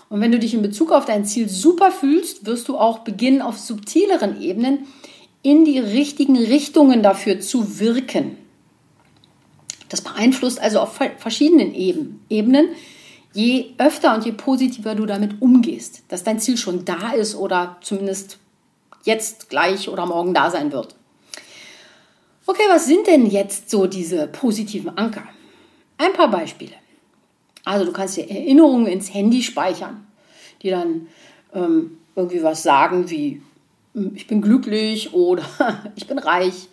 Und 0.08 0.20
wenn 0.20 0.32
du 0.32 0.38
dich 0.38 0.54
in 0.54 0.62
Bezug 0.62 0.90
auf 0.90 1.04
dein 1.04 1.24
Ziel 1.24 1.48
super 1.48 1.90
fühlst, 1.90 2.46
wirst 2.46 2.68
du 2.68 2.78
auch 2.78 3.00
beginnen, 3.00 3.42
auf 3.42 3.58
subtileren 3.58 4.40
Ebenen 4.40 4.86
in 5.42 5.64
die 5.64 5.78
richtigen 5.78 6.36
Richtungen 6.36 7.02
dafür 7.02 7.40
zu 7.40 7.78
wirken. 7.78 8.36
Das 9.88 10.00
beeinflusst 10.00 10.60
also 10.60 10.80
auf 10.80 10.98
verschiedenen 11.18 11.74
Ebenen 11.74 12.70
je 13.38 13.66
öfter 13.78 14.16
und 14.16 14.24
je 14.24 14.32
positiver 14.32 14.96
du 14.96 15.06
damit 15.06 15.40
umgehst, 15.40 16.02
dass 16.08 16.24
dein 16.24 16.40
Ziel 16.40 16.56
schon 16.56 16.84
da 16.84 17.12
ist 17.12 17.36
oder 17.36 17.76
zumindest 17.82 18.38
jetzt 19.04 19.48
gleich 19.48 19.88
oder 19.88 20.06
morgen 20.06 20.34
da 20.34 20.50
sein 20.50 20.72
wird. 20.72 20.96
Okay, 22.46 22.64
was 22.68 22.86
sind 22.86 23.06
denn 23.06 23.26
jetzt 23.30 23.70
so 23.70 23.86
diese 23.86 24.26
positiven 24.26 24.98
Anker? 24.98 25.22
Ein 25.98 26.14
paar 26.14 26.28
Beispiele. 26.28 26.72
Also 27.64 27.84
du 27.84 27.92
kannst 27.92 28.16
dir 28.16 28.28
Erinnerungen 28.28 28.86
ins 28.86 29.14
Handy 29.14 29.44
speichern, 29.44 30.04
die 30.62 30.70
dann 30.70 31.06
ähm, 31.54 31.98
irgendwie 32.16 32.42
was 32.42 32.64
sagen 32.64 33.08
wie 33.08 33.40
hm, 33.94 34.16
ich 34.16 34.26
bin 34.26 34.42
glücklich 34.42 35.12
oder 35.14 35.44
ich 35.94 36.08
bin 36.08 36.18
reich. 36.18 36.66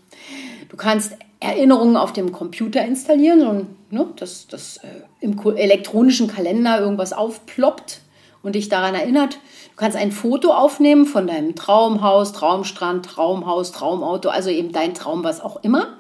Du 0.70 0.78
kannst 0.78 1.16
Erinnerungen 1.40 1.96
auf 1.96 2.12
dem 2.12 2.32
Computer 2.32 2.84
installieren, 2.84 3.40
so, 3.40 3.68
ne, 3.96 4.08
dass, 4.18 4.48
dass 4.48 4.78
äh, 4.78 5.02
im 5.22 5.40
elektronischen 5.56 6.28
Kalender 6.28 6.80
irgendwas 6.80 7.14
aufploppt 7.14 8.02
und 8.44 8.54
dich 8.54 8.70
daran 8.70 8.94
erinnert. 8.94 9.36
Du 9.36 9.78
kannst 9.78 9.98
ein 9.98 10.12
Foto 10.12 10.54
aufnehmen 10.54 11.06
von 11.06 11.26
deinem 11.26 11.56
Traumhaus, 11.56 12.34
Traumstrand, 12.34 13.06
Traumhaus, 13.06 13.72
Traumauto, 13.72 14.30
also 14.30 14.50
eben 14.52 14.72
dein 14.72 14.94
Traum, 14.94 15.24
was 15.24 15.42
auch 15.42 15.64
immer. 15.64 15.98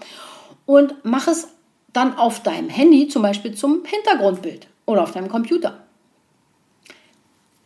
Und 0.65 0.95
mach 1.03 1.27
es 1.27 1.47
dann 1.91 2.17
auf 2.17 2.43
deinem 2.43 2.69
Handy 2.69 3.07
zum 3.07 3.21
Beispiel 3.21 3.55
zum 3.55 3.83
Hintergrundbild 3.85 4.67
oder 4.85 5.03
auf 5.03 5.11
deinem 5.11 5.29
Computer. 5.29 5.79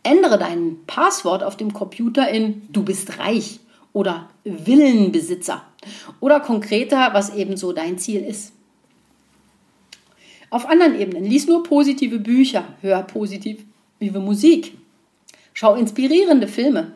Ändere 0.02 0.38
dein 0.38 0.78
Passwort 0.86 1.42
auf 1.42 1.56
dem 1.56 1.74
Computer 1.74 2.28
in 2.28 2.62
Du 2.70 2.84
bist 2.84 3.18
reich 3.18 3.60
oder 3.92 4.30
Villenbesitzer 4.44 5.62
oder 6.20 6.40
konkreter, 6.40 7.10
was 7.12 7.34
eben 7.34 7.56
so 7.56 7.72
dein 7.72 7.98
Ziel 7.98 8.22
ist. 8.22 8.52
Auf 10.50 10.68
anderen 10.68 11.00
Ebenen, 11.00 11.24
lies 11.24 11.46
nur 11.46 11.62
positive 11.62 12.18
Bücher, 12.18 12.64
hör 12.80 13.02
positive 13.02 13.62
Musik, 14.00 14.76
schau 15.54 15.76
inspirierende 15.76 16.48
Filme, 16.48 16.92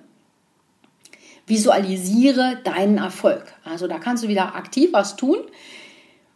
visualisiere 1.47 2.61
deinen 2.65 2.99
Erfolg. 2.99 3.55
Also 3.65 3.87
da 3.87 3.99
kannst 3.99 4.25
du 4.25 4.29
wieder 4.29 4.57
aktiv 4.57 4.93
was 4.93 5.17
tun. 5.17 5.39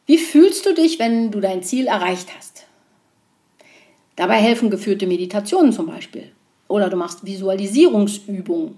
Wie 0.07 0.19
fühlst 0.19 0.65
du 0.65 0.75
dich, 0.75 0.99
wenn 0.99 1.31
du 1.31 1.41
dein 1.41 1.63
Ziel 1.63 1.87
erreicht 1.87 2.29
hast? 2.37 2.67
Dabei 4.17 4.37
helfen 4.37 4.71
geführte 4.71 5.07
Meditationen 5.07 5.73
zum 5.73 5.87
Beispiel. 5.87 6.31
Oder 6.69 6.91
du 6.91 6.97
machst 6.97 7.25
Visualisierungsübungen. 7.25 8.77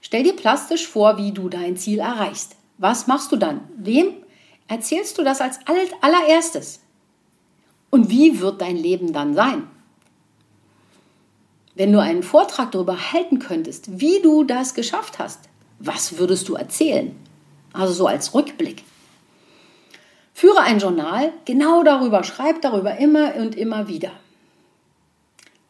Stell 0.00 0.22
dir 0.22 0.36
plastisch 0.36 0.86
vor, 0.86 1.16
wie 1.18 1.32
du 1.32 1.48
dein 1.48 1.76
Ziel 1.76 1.98
erreichst. 1.98 2.56
Was 2.78 3.06
machst 3.06 3.32
du 3.32 3.36
dann? 3.36 3.62
Wem 3.76 4.14
erzählst 4.68 5.18
du 5.18 5.24
das 5.24 5.40
als 5.40 5.58
allererstes? 6.00 6.80
Und 7.96 8.10
wie 8.10 8.40
wird 8.40 8.60
dein 8.60 8.76
Leben 8.76 9.14
dann 9.14 9.32
sein? 9.32 9.66
Wenn 11.76 11.92
du 11.92 11.98
einen 11.98 12.22
Vortrag 12.22 12.70
darüber 12.72 13.10
halten 13.10 13.38
könntest, 13.38 14.00
wie 14.02 14.20
du 14.20 14.44
das 14.44 14.74
geschafft 14.74 15.18
hast, 15.18 15.48
was 15.78 16.18
würdest 16.18 16.46
du 16.50 16.56
erzählen? 16.56 17.16
Also 17.72 17.94
so 17.94 18.06
als 18.06 18.34
Rückblick. 18.34 18.82
Führe 20.34 20.60
ein 20.60 20.78
Journal 20.78 21.32
genau 21.46 21.84
darüber, 21.84 22.22
schreib 22.22 22.60
darüber 22.60 22.98
immer 22.98 23.34
und 23.36 23.54
immer 23.54 23.88
wieder. 23.88 24.10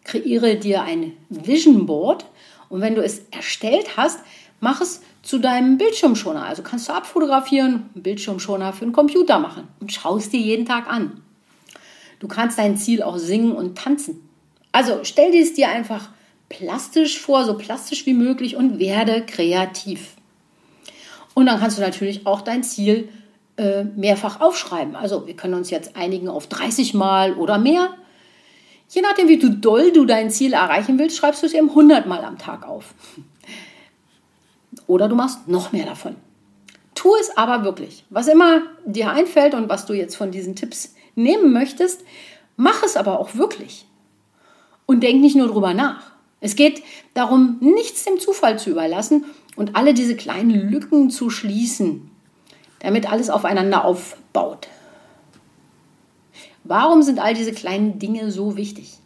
Kreiere 0.03 0.57
dir 0.57 0.83
ein 0.83 1.13
Vision 1.29 1.87
Board 1.87 2.27
und 2.69 2.81
wenn 2.81 2.97
du 2.97 3.05
es 3.05 3.21
erstellt 3.31 3.97
hast, 3.97 4.19
mach 4.59 4.81
es 4.81 5.01
zu 5.23 5.39
deinem 5.39 5.79
Bildschirmschoner. 5.79 6.45
Also 6.45 6.65
kannst 6.65 6.89
du 6.89 6.93
abfotografieren, 6.93 7.89
einen 7.95 8.03
Bildschirmschoner 8.03 8.73
für 8.73 8.83
einen 8.83 8.93
Computer 8.93 9.39
machen 9.39 9.69
und 9.79 9.93
schaust 9.93 10.33
dir 10.33 10.41
jeden 10.41 10.67
Tag 10.67 10.89
an. 10.89 11.23
Du 12.19 12.29
kannst 12.29 12.59
dein 12.59 12.77
Ziel 12.77 13.03
auch 13.03 13.19
singen 13.19 13.53
und 13.53 13.77
tanzen. 13.77 14.29
Also 14.73 15.01
stell 15.03 15.33
dir 15.33 15.43
es 15.43 15.55
dir 15.55 15.69
einfach 15.69 16.11
plastisch 16.49 17.21
vor, 17.21 17.45
so 17.45 17.57
plastisch 17.57 18.07
wie 18.07 18.15
möglich 18.15 18.57
und 18.57 18.79
werde 18.79 19.25
kreativ. 19.25 20.17
Und 21.35 21.47
dann 21.47 21.61
kannst 21.61 21.79
du 21.79 21.83
natürlich 21.83 22.27
auch 22.27 22.41
dein 22.41 22.63
Ziel 22.63 23.09
äh, 23.57 23.85
mehrfach 23.85 24.41
aufschreiben. 24.41 24.97
Also 24.97 25.27
wir 25.27 25.35
können 25.35 25.55
uns 25.55 25.71
jetzt 25.71 25.97
einigen 25.97 26.29
auf 26.29 26.47
30 26.47 26.95
Mal 26.95 27.35
oder 27.35 27.59
mehr. 27.59 27.95
Je 28.89 29.03
nachdem, 29.03 29.29
wie 29.29 29.39
du 29.39 29.51
doll 29.51 29.93
du 29.93 30.05
dein 30.05 30.31
Ziel 30.31 30.53
erreichen 30.53 30.99
willst, 30.99 31.17
schreibst 31.17 31.43
du 31.43 31.47
es 31.47 31.55
eben 31.55 31.71
100 31.71 32.07
Mal 32.07 32.25
am 32.25 32.39
Tag 32.39 32.67
auf. 32.67 32.95
Oder 34.87 35.09
du 35.09 35.17
machst 35.17 35.49
noch 35.49 35.73
mehr 35.73 35.87
davon. 35.87 36.17
Tu 36.95 37.15
es 37.21 37.37
aber 37.37 37.65
wirklich. 37.65 38.05
Was 38.11 38.29
immer 38.29 38.63
dir 38.85 39.11
einfällt 39.11 39.55
und 39.55 39.69
was 39.69 39.87
du 39.87 39.93
jetzt 39.93 40.17
von 40.17 40.31
diesen 40.31 40.55
Tipps 40.55 40.95
nehmen 41.17 41.53
möchtest, 41.53 42.05
mach 42.57 42.83
es 42.85 42.97
aber 42.97 43.19
auch 43.19 43.35
wirklich. 43.35 43.87
Und 44.87 45.03
denk 45.03 45.21
nicht 45.21 45.35
nur 45.35 45.49
drüber 45.49 45.75
nach. 45.75 46.13
Es 46.41 46.55
geht 46.55 46.83
darum, 47.15 47.57
nichts 47.61 48.05
dem 48.05 48.21
Zufall 48.21 48.59
zu 48.59 48.71
überlassen 48.71 49.25
und 49.57 49.75
alle 49.75 49.95
diese 49.95 50.15
kleinen 50.15 50.71
Lücken 50.71 51.11
zu 51.11 51.31
schließen, 51.31 52.11
damit 52.79 53.11
alles 53.11 53.31
aufeinander 53.31 53.85
aufbaut. 53.85 54.69
Warum 56.63 57.03
sind 57.03 57.19
all 57.19 57.35
diese 57.35 57.53
kleinen 57.53 57.99
Dinge 57.99 58.31
so 58.31 58.57
wichtig? 58.57 58.99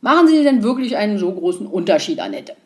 Machen 0.00 0.28
sie 0.28 0.42
denn 0.42 0.62
wirklich 0.62 0.96
einen 0.96 1.18
so 1.18 1.32
großen 1.32 1.66
Unterschied, 1.66 2.20
Annette? 2.20 2.56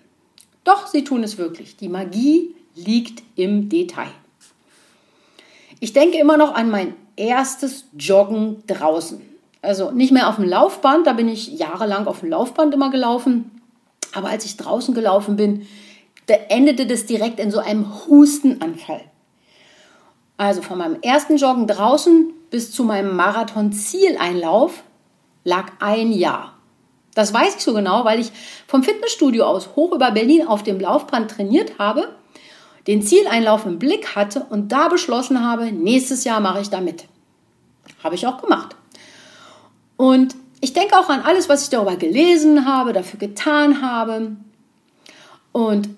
Doch, 0.64 0.86
sie 0.86 1.04
tun 1.04 1.22
es 1.22 1.38
wirklich. 1.38 1.76
Die 1.76 1.88
Magie 1.88 2.54
liegt 2.74 3.22
im 3.36 3.68
Detail. 3.68 4.10
Ich 5.80 5.94
denke 5.94 6.18
immer 6.18 6.36
noch 6.36 6.54
an 6.54 6.70
mein 6.70 6.94
erstes 7.16 7.86
Joggen 7.98 8.62
draußen. 8.66 9.20
Also 9.62 9.90
nicht 9.90 10.12
mehr 10.12 10.28
auf 10.28 10.36
dem 10.36 10.44
Laufband, 10.44 11.06
da 11.06 11.14
bin 11.14 11.28
ich 11.28 11.58
jahrelang 11.58 12.06
auf 12.06 12.20
dem 12.20 12.30
Laufband 12.30 12.74
immer 12.74 12.90
gelaufen. 12.90 13.50
Aber 14.14 14.28
als 14.28 14.44
ich 14.44 14.56
draußen 14.56 14.94
gelaufen 14.94 15.36
bin, 15.36 15.66
da 16.26 16.34
endete 16.48 16.86
das 16.86 17.06
direkt 17.06 17.40
in 17.40 17.50
so 17.50 17.58
einem 17.58 18.06
Hustenanfall. 18.06 19.02
Also 20.36 20.62
von 20.62 20.78
meinem 20.78 21.00
ersten 21.02 21.36
Joggen 21.36 21.66
draußen 21.66 22.32
bis 22.50 22.72
zu 22.72 22.84
meinem 22.84 23.16
Marathon-Zieleinlauf 23.16 24.82
lag 25.44 25.72
ein 25.80 26.12
Jahr. 26.12 26.54
Das 27.14 27.34
weiß 27.34 27.56
ich 27.56 27.62
so 27.62 27.74
genau, 27.74 28.04
weil 28.04 28.20
ich 28.20 28.32
vom 28.66 28.82
Fitnessstudio 28.82 29.44
aus 29.44 29.70
hoch 29.76 29.92
über 29.92 30.10
Berlin 30.10 30.46
auf 30.46 30.62
dem 30.62 30.78
Laufband 30.78 31.30
trainiert 31.30 31.78
habe, 31.78 32.08
den 32.86 33.02
Zieleinlauf 33.02 33.66
im 33.66 33.78
Blick 33.78 34.14
hatte 34.16 34.46
und 34.50 34.72
da 34.72 34.88
beschlossen 34.88 35.44
habe, 35.44 35.70
nächstes 35.72 36.24
Jahr 36.24 36.40
mache 36.40 36.60
ich 36.60 36.70
da 36.70 36.80
mit. 36.80 37.06
Habe 38.02 38.14
ich 38.14 38.26
auch 38.26 38.40
gemacht. 38.40 38.76
Und 39.96 40.34
ich 40.60 40.72
denke 40.72 40.98
auch 40.98 41.08
an 41.08 41.20
alles, 41.20 41.48
was 41.48 41.64
ich 41.64 41.70
darüber 41.70 41.96
gelesen 41.96 42.66
habe, 42.66 42.92
dafür 42.92 43.18
getan 43.18 43.82
habe. 43.82 44.36
Und 45.52 45.90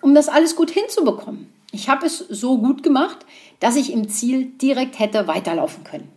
um 0.00 0.14
das 0.14 0.28
alles 0.28 0.56
gut 0.56 0.70
hinzubekommen. 0.70 1.52
Ich 1.72 1.88
habe 1.88 2.06
es 2.06 2.18
so 2.18 2.58
gut 2.58 2.82
gemacht, 2.82 3.18
dass 3.60 3.76
ich 3.76 3.92
im 3.92 4.08
Ziel 4.08 4.46
direkt 4.46 4.98
hätte 4.98 5.26
weiterlaufen 5.26 5.84
können. 5.84 6.08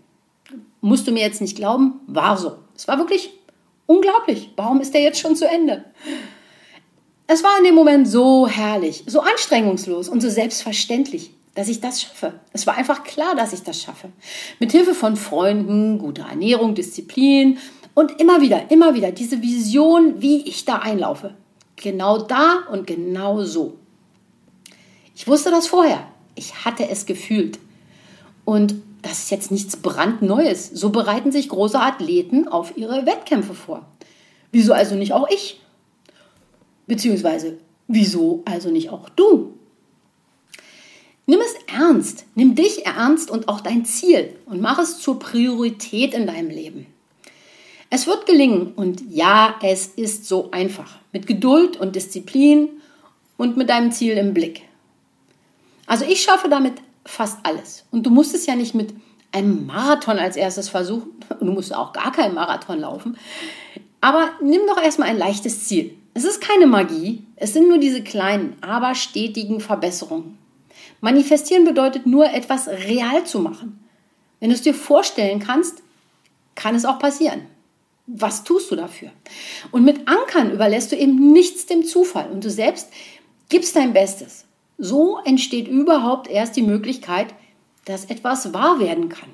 Musst 0.80 1.08
du 1.08 1.12
mir 1.12 1.22
jetzt 1.22 1.42
nicht 1.42 1.56
glauben, 1.56 2.00
war 2.08 2.38
so. 2.38 2.58
Es 2.76 2.88
war 2.88 2.98
wirklich 2.98 3.34
unglaublich. 3.86 4.52
Warum 4.56 4.82
ist 4.82 4.94
der 4.94 5.02
jetzt 5.02 5.20
schon 5.20 5.36
zu 5.36 5.48
Ende? 5.48 5.86
Es 7.34 7.46
war 7.46 7.58
in 7.60 7.64
dem 7.64 7.76
Moment 7.76 8.10
so 8.10 8.46
herrlich, 8.46 9.06
so 9.08 9.22
anstrengungslos 9.22 10.10
und 10.10 10.20
so 10.20 10.30
selbstverständlich, 10.30 11.32
dass 11.56 11.70
ich 11.70 11.80
das 11.80 12.02
schaffe. 12.02 12.34
Es 12.52 12.68
war 12.68 12.76
einfach 12.76 13.06
klar, 13.06 13.36
dass 13.36 13.54
ich 13.54 13.64
das 13.64 13.82
schaffe. 13.82 14.10
Mit 14.60 14.74
Hilfe 14.74 14.94
von 14.94 15.16
Freunden, 15.16 15.98
guter 15.98 16.26
Ernährung, 16.30 16.76
Disziplin 16.76 17.58
und 17.94 18.20
immer 18.20 18.42
wieder, 18.42 18.70
immer 18.70 18.96
wieder 18.96 19.14
diese 19.14 19.42
Vision, 19.42 20.22
wie 20.22 20.42
ich 20.42 20.66
da 20.66 20.80
einlaufe. 20.80 21.34
Genau 21.78 22.18
da 22.18 22.64
und 22.70 22.86
genau 22.86 23.46
so. 23.46 23.78
Ich 25.16 25.26
wusste 25.26 25.52
das 25.52 25.68
vorher. 25.68 26.06
Ich 26.36 26.66
hatte 26.66 26.90
es 26.90 27.06
gefühlt. 27.06 27.60
Und 28.44 28.76
das 29.04 29.20
ist 29.20 29.32
jetzt 29.32 29.52
nichts 29.52 29.78
brandneues. 29.78 30.70
So 30.70 30.90
bereiten 30.90 31.32
sich 31.32 31.48
große 31.48 31.80
Athleten 31.80 32.50
auf 32.50 32.76
ihre 32.76 33.06
Wettkämpfe 33.06 33.54
vor. 33.54 33.86
Wieso 34.52 34.74
also 34.74 34.96
nicht 34.96 35.14
auch 35.14 35.30
ich? 35.30 35.61
Beziehungsweise, 36.92 37.58
wieso 37.88 38.42
also 38.44 38.70
nicht 38.70 38.90
auch 38.90 39.08
du? 39.08 39.54
Nimm 41.26 41.40
es 41.40 41.56
ernst, 41.74 42.26
nimm 42.36 42.54
dich 42.54 42.86
ernst 42.86 43.32
und 43.32 43.48
auch 43.48 43.62
dein 43.62 43.86
Ziel 43.86 44.36
und 44.46 44.60
mach 44.60 44.78
es 44.78 45.00
zur 45.00 45.18
Priorität 45.18 46.14
in 46.14 46.28
deinem 46.28 46.50
Leben. 46.50 46.88
Es 47.90 48.08
wird 48.08 48.26
gelingen 48.26 48.74
und 48.76 49.04
ja, 49.10 49.56
es 49.64 49.88
ist 49.88 50.26
so 50.26 50.52
einfach. 50.52 50.98
Mit 51.14 51.28
Geduld 51.28 51.78
und 51.78 51.96
Disziplin 51.96 52.68
und 53.38 53.56
mit 53.56 53.70
deinem 53.70 53.94
Ziel 53.94 54.18
im 54.18 54.34
Blick. 54.34 54.64
Also 55.86 56.04
ich 56.04 56.22
schaffe 56.22 56.50
damit 56.50 56.74
fast 57.06 57.38
alles. 57.44 57.86
Und 57.92 58.06
du 58.06 58.10
musst 58.10 58.36
es 58.36 58.48
ja 58.48 58.58
nicht 58.58 58.76
mit 58.76 58.94
einem 59.32 59.66
Marathon 59.66 60.20
als 60.20 60.36
erstes 60.36 60.68
versuchen. 60.68 61.12
Du 61.40 61.46
musst 61.46 61.74
auch 61.74 61.94
gar 61.94 62.12
keinen 62.12 62.36
Marathon 62.36 62.82
laufen. 62.82 63.18
Aber 64.02 64.32
nimm 64.42 64.64
doch 64.68 64.84
erstmal 64.84 65.08
ein 65.08 65.18
leichtes 65.18 65.70
Ziel. 65.70 65.96
Es 66.14 66.26
ist 66.26 66.42
keine 66.42 66.68
Magie. 66.68 67.24
Es 67.36 67.54
sind 67.54 67.68
nur 67.68 67.78
diese 67.78 68.04
kleinen, 68.04 68.58
aber 68.62 68.96
stetigen 68.96 69.62
Verbesserungen. 69.62 70.38
Manifestieren 71.00 71.64
bedeutet 71.64 72.06
nur, 72.06 72.32
etwas 72.32 72.68
real 72.68 73.26
zu 73.26 73.40
machen. 73.40 73.80
Wenn 74.40 74.50
du 74.50 74.56
es 74.56 74.62
dir 74.62 74.74
vorstellen 74.74 75.40
kannst, 75.40 75.82
kann 76.56 76.76
es 76.76 76.86
auch 76.86 77.00
passieren. 77.00 77.42
Was 78.08 78.44
tust 78.44 78.70
du 78.72 78.76
dafür? 78.76 79.12
Und 79.72 79.86
mit 79.86 80.08
Ankern 80.08 80.52
überlässt 80.52 80.92
du 80.92 80.98
eben 80.98 81.32
nichts 81.32 81.66
dem 81.66 81.86
Zufall 81.86 82.30
und 82.30 82.44
du 82.44 82.50
selbst 82.50 82.90
gibst 83.50 83.76
dein 83.76 83.94
Bestes. 83.94 84.46
So 84.78 85.20
entsteht 85.24 85.68
überhaupt 85.68 86.28
erst 86.28 86.56
die 86.56 86.62
Möglichkeit, 86.64 87.34
dass 87.86 88.06
etwas 88.06 88.54
wahr 88.54 88.80
werden 88.80 89.10
kann. 89.10 89.30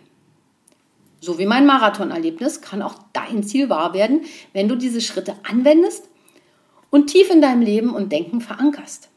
So 1.20 1.40
wie 1.40 1.46
mein 1.46 1.66
Marathonerlebnis 1.66 2.62
kann 2.62 2.82
auch 2.82 2.96
dein 3.14 3.44
Ziel 3.44 3.70
wahr 3.70 3.94
werden, 3.94 4.22
wenn 4.54 4.68
du 4.68 4.76
diese 4.76 5.02
Schritte 5.02 5.36
anwendest 5.44 6.08
und 6.90 7.08
tief 7.08 7.30
in 7.30 7.42
deinem 7.42 7.62
Leben 7.62 7.94
und 7.94 8.12
Denken 8.12 8.42
verankerst. 8.42 9.10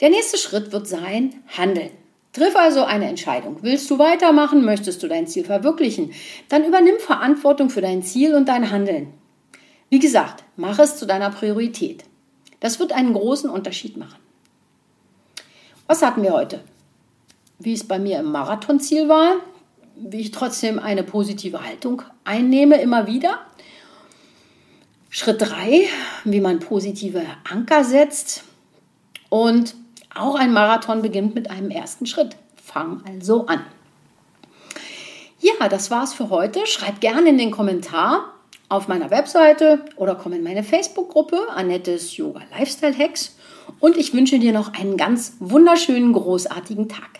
Der 0.00 0.10
nächste 0.10 0.38
Schritt 0.38 0.72
wird 0.72 0.86
sein, 0.86 1.42
handeln. 1.48 1.90
Triff 2.32 2.54
also 2.54 2.84
eine 2.84 3.08
Entscheidung. 3.08 3.58
Willst 3.62 3.90
du 3.90 3.98
weitermachen? 3.98 4.64
Möchtest 4.64 5.02
du 5.02 5.08
dein 5.08 5.26
Ziel 5.26 5.44
verwirklichen? 5.44 6.12
Dann 6.48 6.64
übernimm 6.64 6.98
Verantwortung 6.98 7.70
für 7.70 7.80
dein 7.80 8.02
Ziel 8.02 8.34
und 8.34 8.48
dein 8.48 8.70
Handeln. 8.70 9.12
Wie 9.88 9.98
gesagt, 9.98 10.44
mach 10.56 10.78
es 10.78 10.96
zu 10.96 11.06
deiner 11.06 11.30
Priorität. 11.30 12.04
Das 12.60 12.78
wird 12.78 12.92
einen 12.92 13.14
großen 13.14 13.50
Unterschied 13.50 13.96
machen. 13.96 14.18
Was 15.88 16.02
hatten 16.02 16.22
wir 16.22 16.32
heute? 16.32 16.62
Wie 17.58 17.72
es 17.72 17.86
bei 17.86 17.98
mir 17.98 18.20
im 18.20 18.30
Marathonziel 18.30 19.08
war, 19.08 19.40
wie 19.96 20.20
ich 20.20 20.30
trotzdem 20.30 20.78
eine 20.78 21.02
positive 21.02 21.64
Haltung 21.64 22.02
einnehme, 22.24 22.80
immer 22.80 23.08
wieder. 23.08 23.40
Schritt 25.12 25.42
3, 25.42 25.88
wie 26.24 26.40
man 26.40 26.60
positive 26.60 27.22
Anker 27.50 27.82
setzt. 27.82 28.44
Und 29.28 29.74
auch 30.14 30.36
ein 30.36 30.52
Marathon 30.52 31.02
beginnt 31.02 31.34
mit 31.34 31.50
einem 31.50 31.70
ersten 31.70 32.06
Schritt. 32.06 32.36
Fang 32.62 33.02
also 33.06 33.46
an. 33.46 33.64
Ja, 35.40 35.68
das 35.68 35.90
war's 35.90 36.14
für 36.14 36.30
heute. 36.30 36.64
Schreib 36.66 37.00
gerne 37.00 37.28
in 37.28 37.38
den 37.38 37.50
Kommentar 37.50 38.34
auf 38.68 38.86
meiner 38.86 39.10
Webseite 39.10 39.84
oder 39.96 40.14
komm 40.14 40.32
in 40.32 40.44
meine 40.44 40.62
Facebook-Gruppe 40.62 41.48
Annettes 41.54 42.16
Yoga 42.16 42.42
Lifestyle 42.56 42.96
Hacks 42.96 43.36
und 43.80 43.96
ich 43.96 44.14
wünsche 44.14 44.38
dir 44.38 44.52
noch 44.52 44.74
einen 44.74 44.96
ganz 44.96 45.36
wunderschönen, 45.40 46.12
großartigen 46.12 46.88
Tag. 46.88 47.19